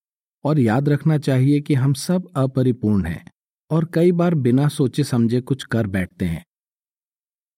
और 0.44 0.58
याद 0.58 0.88
रखना 0.88 1.18
चाहिए 1.18 1.60
कि 1.60 1.75
हम 1.75 1.92
सब 1.94 2.28
अपरिपूर्ण 2.37 3.06
हैं 3.06 3.25
और 3.70 3.90
कई 3.94 4.12
बार 4.12 4.34
बिना 4.34 4.68
सोचे 4.68 5.04
समझे 5.04 5.40
कुछ 5.40 5.64
कर 5.64 5.87
बैठते 5.87 6.25
हैं। 6.25 6.44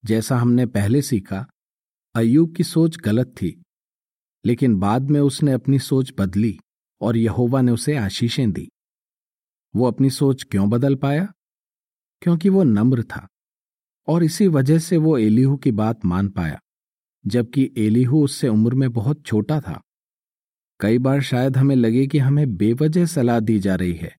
जैसा 0.04 0.36
हमने 0.36 0.66
पहले 0.66 1.02
सीखा 1.02 1.46
अयूब 2.14 2.54
की 2.56 2.64
सोच 2.64 2.96
गलत 2.96 3.26
थी, 3.26 3.62
लेकिन 4.44 4.76
बाद 4.76 5.10
में 5.10 5.20
उसने 5.20 5.52
अपनी 5.52 5.78
सोच 5.78 6.12
बदली 6.18 6.58
और 7.00 7.16
यहोवा 7.16 7.60
ने 7.62 7.72
उसे 7.72 7.96
आशीषें 7.96 8.52
दी। 8.52 8.70
वो 9.76 9.86
अपनी 9.86 10.10
सोच 10.10 10.42
क्यों 10.42 10.70
बदल 10.70 10.94
पाया? 10.94 11.32
क्योंकि 12.22 12.48
वो 12.48 12.62
नम्र 12.62 13.02
था 13.02 13.28
और 14.08 14.24
इसी 14.24 14.48
वजह 14.48 14.78
से 14.78 14.96
वो 14.96 15.18
एलिहू 15.18 15.56
की 15.56 15.72
बात 15.72 16.04
मान 16.04 16.28
पाया। 16.28 16.60
जबकि 17.24 17.70
एलिहू 17.78 18.22
उससे 18.24 18.48
उम्र 18.48 18.74
में 18.74 18.90
बहुत 18.92 19.24
छोटा 19.26 19.60
था। 19.60 19.80
कई 20.80 20.98
बार 20.98 21.20
शायद 21.22 21.56
हमें 21.56 21.74
लगे 21.76 22.06
कि 22.06 22.18
हमें 22.18 22.56
बेवजह 22.56 23.06
सलाह 23.06 23.40
दी 23.40 23.58
जा 23.58 23.74
रही 23.74 23.94
है, 23.94 24.14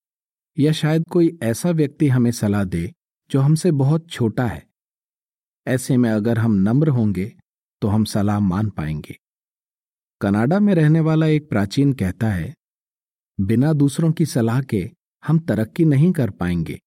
या 0.58 0.72
शायद 0.72 1.04
कोई 1.12 1.38
ऐसा 1.44 1.72
व्यक्ति 1.72 2.08
हमें 2.08 2.32
सलाह 2.32 2.64
दे 2.64 2.92
जो 3.32 3.40
हमसे 3.40 3.72
बहुत 3.74 4.10
छोटा 4.10 4.46
है। 4.46 4.66
ऐसे 5.68 5.98
में 5.98 6.10
अगर 6.10 6.38
हम 6.38 6.54
नम्र 6.62 6.90
होंगे 6.90 7.34
तो 7.82 7.88
हम 7.88 8.04
सलाह 8.06 8.40
मान 8.40 8.70
पाएँगे। 8.70 9.18
कनाडा 10.22 10.60
में 10.60 10.74
रहने 10.76 11.00
वाला 11.00 11.28
एक 11.28 11.50
प्राचीन 11.50 11.94
कहता 11.94 12.30
है, 12.30 12.54
बिना 13.40 13.74
दूसरों 13.74 14.12
की 14.12 14.26
सलाह 14.26 14.62
के 14.62 14.90
हम 15.24 15.40
तरक्की 15.40 15.86
नहीं 15.86 16.12
कर 16.12 16.30
पाएँगे। 16.30 16.80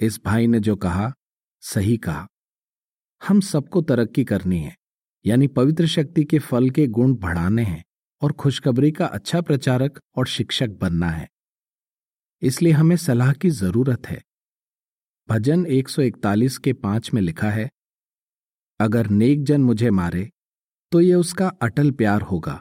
इस 0.00 0.20
भाई 0.24 0.46
ने 0.46 0.60
जो 0.60 0.76
कहा, 0.76 1.12
सही 1.62 1.96
कहा, 1.96 2.26
हम 3.22 3.40
सबको 3.42 3.82
तरक्की 3.82 4.24
करनी 4.24 4.58
है। 4.58 4.74
यानी 5.24 5.46
पवित्र 5.48 5.86
शक्ति 5.86 6.24
के 6.24 6.38
फल 6.38 6.70
के 6.70 6.86
गुण 6.88 7.14
बढ़ाने 7.14 7.62
हैं 7.62 7.82
और 8.22 8.32
खुशखबरी 8.32 8.90
का 8.92 9.06
अच्छा 9.06 9.40
प्रचारक 9.40 10.00
और 10.16 10.26
शिक्षक 10.26 10.70
बनना 10.80 11.10
है। 11.10 11.28
इसलिए 12.42 12.72
हमें 12.72 12.96
सलाह 12.96 13.32
की 13.32 13.50
ज़रूरत 13.50 14.06
है। 14.06 14.20
भजन 15.28 15.64
141 15.66 16.58
के 16.58 16.72
पाँच 16.72 17.12
में 17.14 17.20
लिखा 17.22 17.50
है, 17.50 17.68
अगर 18.80 19.08
नेक 19.10 19.42
जन 19.44 19.60
मुझे 19.60 19.90
मारे 19.90 20.28
तो 20.92 21.00
ये 21.00 21.14
उसका 21.14 21.48
अटल 21.62 21.90
प्यार 21.90 22.22
होगा। 22.22 22.60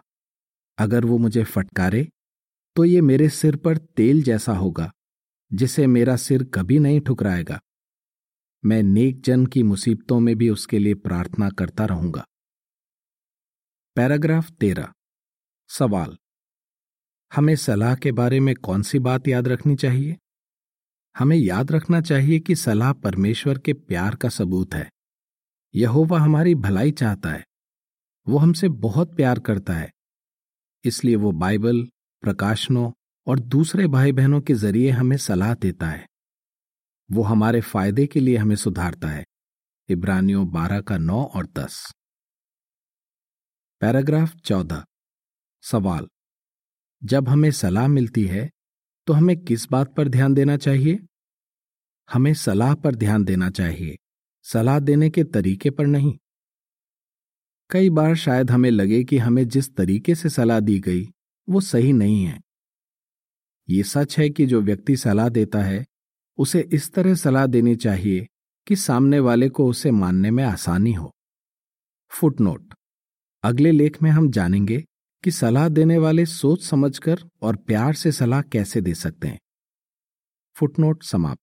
अगर 0.78 1.06
वो 1.06 1.18
मुझे 1.18 1.44
फटकारे 1.44 2.08
तो 2.76 2.86
ये 2.86 3.02
मेरे 3.02 3.30
सिर 3.30 3.56
पर 3.56 3.78
तेल 3.78 4.22
जैसा 4.24 4.54
होगा, 4.54 4.92
जिसे 5.52 5.88
मेरा 5.88 6.16
सिर 6.16 6.44
कभी 6.54 6.80
नहीं 6.80 7.00
ठुकराएगा। 7.02 7.60
मैं 8.64 8.82
नेक 8.84 9.22
जन 9.22 9.46
की 9.46 9.64
मुसीबतों 9.64 10.20
में 10.20 10.36
भी 10.36 10.50
उसके 10.50 10.80
लिए 10.80 10.94
प्रार्थना 10.96 11.50
करता 11.50 11.86
रहूँगा। 11.86 12.26
पैराग्राफ 14.00 14.52
तेरह। 14.52 14.94
सवाल। 15.68 16.18
हमें 17.36 17.56
सलाह 17.56 17.96
के 17.96 18.12
बारे 18.12 18.40
में 18.40 18.56
कौन 18.56 18.82
सी 18.82 19.00
बात 19.00 19.28
याद 19.28 19.48
रखनी 19.48 19.76
चाहिए? 19.76 20.18
हमें 21.18 21.38
याद 21.38 21.72
रखना 21.72 22.02
चाहिए 22.02 22.40
कि 22.40 22.56
सलाह 22.56 22.94
परमेश्वर 22.94 23.58
के 23.58 23.74
प्यार 23.74 24.16
का 24.16 24.30
सबूत 24.30 24.74
है। 24.74 24.92
यहोवा 25.76 26.20
हमारी 26.20 26.56
भलाई 26.56 26.92
चाहता 26.92 27.30
है। 27.30 27.46
वो 28.28 28.38
हमसे 28.38 28.70
बहुत 28.70 29.16
प्यार 29.16 29.40
करता 29.40 29.74
है। 29.74 29.92
इसलिए 30.84 31.16
वो 31.16 31.32
बाइबल, 31.32 31.86
प्रकाशनों 32.22 32.92
और 33.28 33.40
दूसरे 33.40 33.88
भाई 33.88 34.12
बहनों 34.12 34.42
के 34.42 34.54
ज़रिए 34.54 34.90
हमें 34.90 35.18
सलाह 35.18 35.54
देता 35.54 35.88
है। 35.90 36.08
वो 37.12 37.24
हमारे 37.24 37.62
फ़ायदे 37.62 38.08
के 38.08 38.20
लिए 38.20 38.38
हमें 38.38 38.56
सुधारता 38.56 39.08
है। 39.08 39.26
इब्रानियों 39.90 40.52
बारह 40.52 40.82
का 40.82 40.98
नौ 40.98 41.24
और 41.24 41.48
दस। 41.48 41.96
पैराग्राफ 43.82 44.36
चौदह। 44.38 44.84
सवाल, 45.64 46.08
जब 47.02 47.30
हमें 47.30 47.52
सलाह 47.52 47.88
मिलती 47.88 48.26
है 48.26 48.50
तो 49.08 49.14
हमें 49.14 49.36
किस 49.38 49.66
बात 49.72 49.94
पर 49.96 50.08
ध्यान 50.08 50.34
देना 50.34 50.56
चाहिए? 50.58 51.00
हमें 52.10 52.34
सलाह 52.34 52.74
पर 52.76 52.96
ध्यान 52.96 53.24
देना 53.24 53.50
चाहिए, 53.50 53.98
सलाह 54.46 54.80
देने 54.80 55.10
के 55.10 55.24
तरीके 55.26 55.70
पर 55.70 55.86
नहीं। 55.86 56.14
कई 57.70 57.90
बार 57.90 58.16
शायद 58.16 58.52
हमें 58.52 58.70
लगे 58.72 59.04
कि 59.04 59.18
हमें 59.18 59.48
जिस 59.48 59.74
तरीके 59.76 60.16
से 60.16 60.30
सलाह 60.30 60.60
दी 60.60 60.80
गई, 60.80 61.06
वो 61.48 61.62
सही 61.62 61.94
नहीं 61.94 62.24
है। 62.26 62.40
ये 63.70 63.84
सच 63.84 64.18
है 64.20 64.30
कि 64.30 64.46
जो 64.46 64.62
व्यक्ति 64.62 64.96
सलाह 64.98 65.30
देता 65.30 65.62
है, 65.64 65.86
उसे 66.38 66.62
इस 66.74 66.92
तरह 66.94 67.16
सलाह 67.16 67.46
देनी 67.46 67.76
चाहिए 67.76 68.28
कि 68.68 68.76
सामने 68.76 69.20
वाले 69.20 69.50
को 69.50 69.68
उसे 69.70 69.92
मानने 69.92 70.32
में 70.32 70.44
आसानी 70.44 70.94
हो। 70.94 71.12
फुटनोट 72.12 72.74
अगले 73.44 73.72
लेख 73.72 74.02
में 74.04 74.10
हम 74.12 74.30
जानेंगे 74.32 74.78
कि 75.24 75.32
सलाह 75.32 75.68
देने 75.70 75.98
वाले 75.98 76.26
सोच 76.26 76.64
समझकर 76.64 77.20
और 77.42 77.56
प्यार 77.58 77.94
से 77.94 78.12
सलाह 78.12 78.42
कैसे 78.44 78.82
दे 78.82 78.94
सकते 78.94 79.28
हैं। 79.28 79.40
फुटनोट 80.56 81.04
समाप्त। 81.04 81.40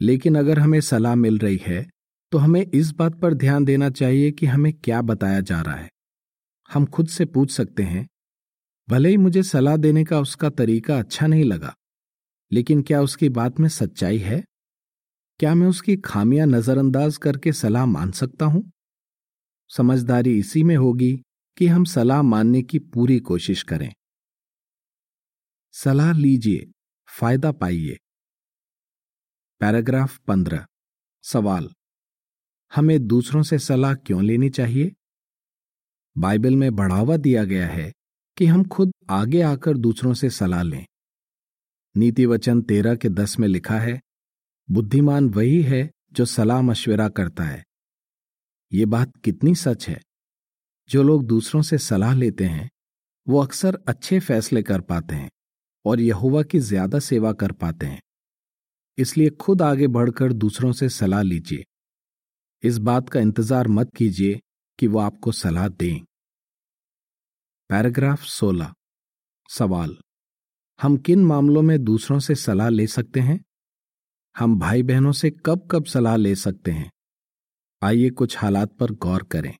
लेकिन 0.00 0.38
अगर 0.38 0.58
हमें 0.58 0.80
सलाह 0.80 1.14
मिल 1.14 1.38
रही 1.38 1.60
है 1.62 1.84
तो 2.32 2.38
हमें 2.38 2.60
इस 2.64 2.90
बात 2.92 3.18
पर 3.20 3.34
ध्यान 3.34 3.64
देना 3.64 3.88
चाहिए 3.90 4.30
कि 4.30 4.46
हमें 4.46 4.72
क्या 4.74 5.00
बताया 5.02 5.40
जा 5.40 5.60
रहा 5.60 5.74
है। 5.74 5.88
हम 6.70 6.86
खुद 6.86 7.08
से 7.08 7.24
पूछ 7.26 7.50
सकते 7.50 7.82
हैं, 7.82 8.06
भले 8.88 9.08
ही 9.08 9.16
मुझे 9.16 9.42
सलाह 9.42 9.76
देने 9.76 10.04
का 10.04 10.20
उसका 10.20 10.50
तरीका 10.50 10.98
अच्छा 10.98 11.26
नहीं 11.26 11.44
लगा, 11.44 11.74
लेकिन 12.52 12.82
क्या 12.82 13.00
उसकी 13.02 13.28
बात 13.30 13.60
में 13.60 13.68
सच्चाई 13.70 14.18
है? 14.18 14.42
क्या 15.40 15.54
मैं 15.54 15.66
उसकी 15.66 15.96
खामियाँ 15.96 16.46
नजरअंदाज 16.46 17.16
करके 17.16 17.52
सलाह 17.52 17.86
मान 17.86 18.10
सकता 18.12 18.46
हूँ? 18.46 18.70
समझदारी 19.68 20.38
इसी 20.38 20.62
में 20.62 20.76
होगी 20.76 21.22
कि 21.56 21.66
हम 21.66 21.84
सलाह 21.84 22.22
मानने 22.22 22.62
की 22.62 22.78
पूरी 22.78 23.20
कोशिश 23.20 23.62
करें। 23.62 23.94
सलाह 25.72 26.12
लीजिए, 26.12 26.72
फ़ायदा 27.18 27.52
पाइए। 27.52 27.98
पैराग्राफ 29.60 30.18
पंद्रह, 30.18 30.66
सवाल। 31.22 31.70
हमें 32.74 33.06
दूसरों 33.06 33.42
से 33.42 33.58
सलाह 33.58 33.94
क्यों 33.94 34.24
लेनी 34.24 34.50
चाहिए? 34.50 34.96
बाइबल 36.18 36.56
में 36.56 36.76
बढ़ावा 36.76 37.16
दिया 37.16 37.44
गया 37.44 37.68
है 37.68 37.92
कि 38.36 38.46
हम 38.46 38.64
खुद 38.64 38.92
आगे 39.10 39.42
आकर 39.42 39.76
दूसरों 39.76 40.14
से 40.14 40.30
सलाह 40.30 40.62
लें। 40.62 40.86
नीति 41.96 42.26
वचन 42.26 42.62
तेरह 42.62 42.94
के 42.94 43.08
दस 43.08 43.38
में 43.38 43.48
लिखा 43.48 43.78
है, 43.78 44.00
बुद्धिमान 44.70 45.28
वही 45.28 45.62
है 45.62 45.90
जो 46.12 46.24
सलाह 46.24 46.62
मशविरा 46.62 47.08
करता 47.08 47.44
है। 47.44 47.64
ये 48.74 48.86
बात 48.86 49.12
कितनी 49.24 49.54
सच 49.54 49.88
है। 49.88 50.00
जो 50.90 51.02
लोग 51.02 51.26
दूसरों 51.26 51.62
से 51.62 51.78
सलाह 51.78 52.14
लेते 52.14 52.44
हैं, 52.44 52.70
वो 53.28 53.42
अक्सर 53.42 53.78
अच्छे 53.88 54.20
फैसले 54.20 54.62
कर 54.62 54.80
पाते 54.80 55.14
हैं 55.14 55.30
और 55.84 56.00
यहुवा 56.00 56.42
की 56.42 56.58
ज़्यादा 56.58 56.98
सेवा 56.98 57.32
कर 57.32 57.52
पाते 57.52 57.86
हैं। 57.86 58.00
इसलिए 58.98 59.30
खुद 59.30 59.62
आगे 59.62 59.86
बढ़कर 59.86 60.32
दूसरों 60.32 60.72
से 60.72 60.88
सलाह 60.88 61.22
लीजिए। 61.22 61.64
इस 62.62 62.78
बात 62.78 63.08
का 63.08 63.20
इंतज़ार 63.20 63.68
मत 63.68 63.90
कीजिए 63.96 64.40
कि 64.78 64.86
वो 64.86 64.98
आपको 64.98 65.32
सलाह 65.32 65.68
दें। 65.68 66.04
पैराग्राफ 67.68 68.22
16 68.22 68.74
सवाल। 69.48 69.98
हम 70.82 70.96
किन 70.96 71.24
मामलों 71.24 71.62
में 71.62 71.84
दूसरों 71.84 72.18
से 72.18 72.34
सलाह 72.34 72.68
ले 72.68 72.86
सकते 72.86 73.20
हैं? 73.20 73.44
हम 74.38 74.58
भाई 74.58 74.82
बहनों 74.82 75.12
से 75.12 75.30
कब 75.30 75.68
कब 75.70 75.84
सलाह 75.84 76.16
ले 76.16 76.34
सकते 76.34 76.70
हैं? 76.70 76.90
आइए 77.84 78.10
कुछ 78.10 78.36
हालात 78.38 78.72
पर 78.72 78.90
गौर 78.92 79.22
करें। 79.22 79.52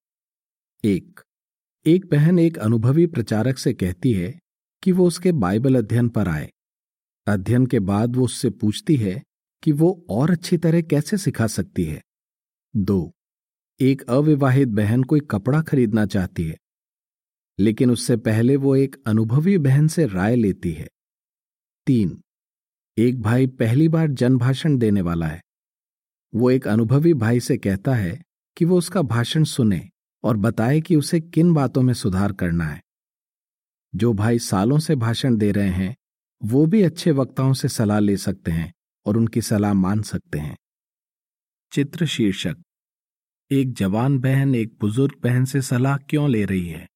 एक 0.85 1.21
एक 1.87 2.07
बहन 2.07 2.39
एक 2.39 2.59
अनुभवी 2.59 3.07
प्रचारक 3.07 3.59
से 3.59 3.73
कहती 3.75 4.13
है 4.13 4.33
कि 4.83 4.93
वो 4.93 5.07
उसके 5.07 5.33
बाइबल 5.33 5.75
अध्ययन 5.75 6.09
पर 6.09 6.29
आए। 6.29 6.49
अध्ययन 7.27 7.67
के 7.67 7.81
बाद 7.81 8.17
वो 8.17 8.25
उससे 8.25 8.51
पूछती 8.51 8.97
है 8.97 9.23
कि 9.63 9.73
वो 9.73 10.07
और 10.11 10.31
अच्छी 10.31 10.59
तरह 10.59 10.83
कैसे 10.83 11.17
सिखा 11.17 11.47
सकती 11.47 11.85
है। 11.85 12.01
दो, 12.75 13.13
एक 13.81 14.03
अविवाहित 14.03 14.69
बहन 14.71 15.03
कोई 15.03 15.21
कपड़ा 15.21 15.63
खरीदना 15.63 16.07
चाहती 16.07 16.49
है, 16.49 16.57
लेकिन 17.59 17.91
उससे 17.91 18.17
पहले 18.17 18.57
वो 18.57 18.77
एक 18.77 18.97
अनुभवी 19.07 19.59
बहन 19.59 19.89
से 19.89 20.07
राय 20.07 20.37
लेती 20.37 20.73
है। 20.73 20.89
तीन, 21.87 22.21
एक 22.99 23.23
भाई 23.23 23.47
पहली 23.47 23.89
बार 23.89 24.09
जनभाषण 24.09 24.79
देने 24.79 25.01
वाला 25.03 25.27
है। 25.27 25.43
वो 26.35 26.51
एक 26.51 26.68
अनुभवी 26.68 27.14
भाई 27.14 27.40
से 27.40 27.57
कहता 27.57 27.94
है 27.94 28.23
कि 28.57 28.64
वो 28.64 28.79
उसका 28.79 29.03
भाषण 29.03 29.44
सुने 29.44 29.90
और 30.25 30.37
बताए 30.37 30.81
कि 30.81 30.97
उसे 30.97 31.20
किन 31.20 31.55
बातों 31.55 31.83
में 31.83 31.94
सुधार 31.94 32.33
करना 32.33 32.64
है। 32.64 32.83
जो 33.94 34.12
भाई 34.12 34.38
सालों 34.38 34.79
से 34.79 34.97
भाषण 34.97 35.37
दे 35.37 35.53
रहे 35.53 35.70
हैं, 35.70 35.97
वो 36.42 36.66
भी 36.66 36.83
अच्छे 36.83 37.11
वक्ताओं 37.11 37.53
से 37.53 37.68
सलाह 37.68 37.99
ले 37.99 38.16
सकते 38.16 38.51
हैं 38.51 38.75
और 39.07 39.16
उनकी 39.16 39.40
सलाह 39.40 39.75
मान 39.75 40.03
सकते 40.03 40.38
हैं। 40.38 40.57
चित्र 41.73 42.07
शीर्षक, 42.07 42.57
एक 43.51 43.73
जवान 43.73 44.18
बहन 44.18 44.55
एक 44.55 44.79
बुज़ुर्ग 44.81 45.20
बहन 45.23 45.44
से 45.44 45.62
सलाह 45.62 45.97
क्यों 45.97 46.31
ले 46.31 46.44
रही 46.44 46.68
है? 46.68 46.88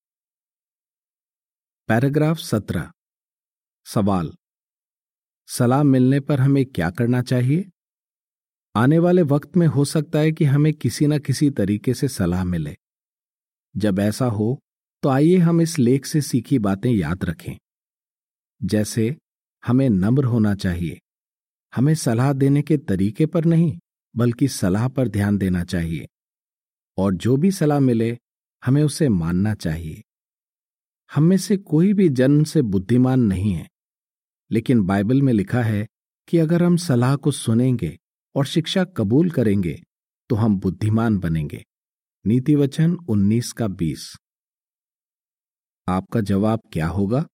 पैराग्राफ 1.89 2.39
सत्रह, 2.39 2.93
सवाल, 3.87 4.33
सलाह 5.47 5.83
मिलने 5.83 6.21
पर 6.21 6.41
हमें 6.41 6.67
क्या 6.67 6.91
करना 6.91 7.23
चाहिए? 7.23 7.71
आने 8.79 8.99
वाले 8.99 9.23
वक्त 9.23 9.57
में 9.57 9.67
हो 9.67 9.85
सकता 9.85 10.19
है 10.19 10.33
कि 10.33 10.45
हमें 10.45 10.75
किसी 10.75 11.07
न 11.07 11.19
किसी 11.19 11.51
तरीके 11.51 11.95
से 11.95 12.09
सलाह 12.09 12.45
मिले। 12.45 12.77
जब 13.77 13.99
ऐसा 13.99 14.27
हो 14.27 14.61
तो 15.03 15.09
आइए 15.09 15.37
हम 15.37 15.61
इस 15.61 15.79
लेख 15.79 16.07
से 16.07 16.21
सीखी 16.21 16.59
बातें 16.59 16.93
याद 16.93 17.25
रखें। 17.25 17.55
जैसे, 18.63 19.17
हमें 19.67 19.91
नम्र 19.91 20.25
होना 20.25 20.55
चाहिए। 20.55 21.01
हमें 21.75 21.95
सलाह 21.95 22.33
देने 22.33 22.63
के 22.63 22.79
तरीके 22.79 23.27
पर 23.27 23.45
नहीं, 23.45 23.79
बल्कि 24.17 24.49
सलाह 24.49 24.89
पर 24.89 25.09
ध्यान 25.09 25.39
देना 25.39 25.65
चाहिए। 25.65 26.09
और 26.97 27.15
जो 27.15 27.37
भी 27.37 27.51
सलाह 27.51 27.81
मिले, 27.81 28.19
हमें 28.65 28.83
उसे 28.83 29.09
मानना 29.09 29.55
चाहिए। 29.55 30.03
हम 31.15 31.23
में 31.23 31.37
से 31.37 31.57
कोई 31.57 31.93
भी 31.93 32.09
जन्म 32.09 32.45
से 32.45 32.63
बुद्धिमान 32.63 33.21
नहीं 33.21 33.53
है। 33.53 33.69
लेकिन 34.51 34.83
बाइबल 34.83 35.23
में 35.23 35.33
लिखा 35.33 35.63
है 35.63 35.89
कि 36.29 36.39
अगर 36.39 36.63
हम 36.63 36.77
सलाह 36.77 37.17
को 37.17 37.31
सुनेंगे 37.31 37.99
और 38.39 38.47
शिक्षा 38.47 38.85
कबूल 38.85 39.31
करेंगे 39.31 39.83
तो 40.29 40.37
हम 40.37 40.61
बुद्धिमान 40.61 41.19
बनेंगे। 41.19 41.65
नीति 42.27 42.55
वचन 42.55 42.97
उन्नीस 43.09 43.53
का 43.53 43.69
बीस। 43.69 44.17
आपका 45.89 46.21
जवाब 46.21 46.61
क्या 46.73 46.89
होगा? 46.89 47.27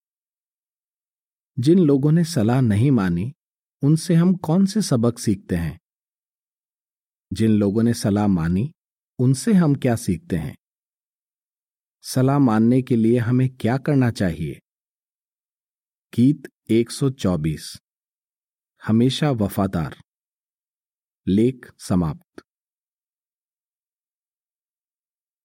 जिन 1.58 1.78
लोगों 1.78 2.12
ने 2.12 2.24
सलाह 2.24 2.60
नहीं 2.60 2.90
मानी, 2.90 3.34
उनसे 3.82 4.14
हम 4.14 4.34
कौन 4.34 4.66
से 4.66 4.82
सबक 4.82 5.18
सीखते 5.18 5.56
हैं? 5.56 5.80
जिन 7.32 7.50
लोगों 7.50 7.82
ने 7.82 7.94
सलाह 7.94 8.26
मानी, 8.26 8.72
उनसे 9.18 9.52
हम 9.52 9.74
क्या 9.74 9.96
सीखते 9.96 10.36
हैं? 10.36 10.56
सलाह 12.02 12.38
मानने 12.38 12.82
के 12.82 12.96
लिए 12.96 13.18
हमें 13.18 13.56
क्या 13.56 13.78
करना 13.78 14.10
चाहिए? 14.10 14.60
गीत 16.14 16.42
124 16.70 17.78
हमेशा 18.86 19.30
वफादार। 19.30 20.03
लेख 21.26 21.70
समाप्त। 21.78 22.43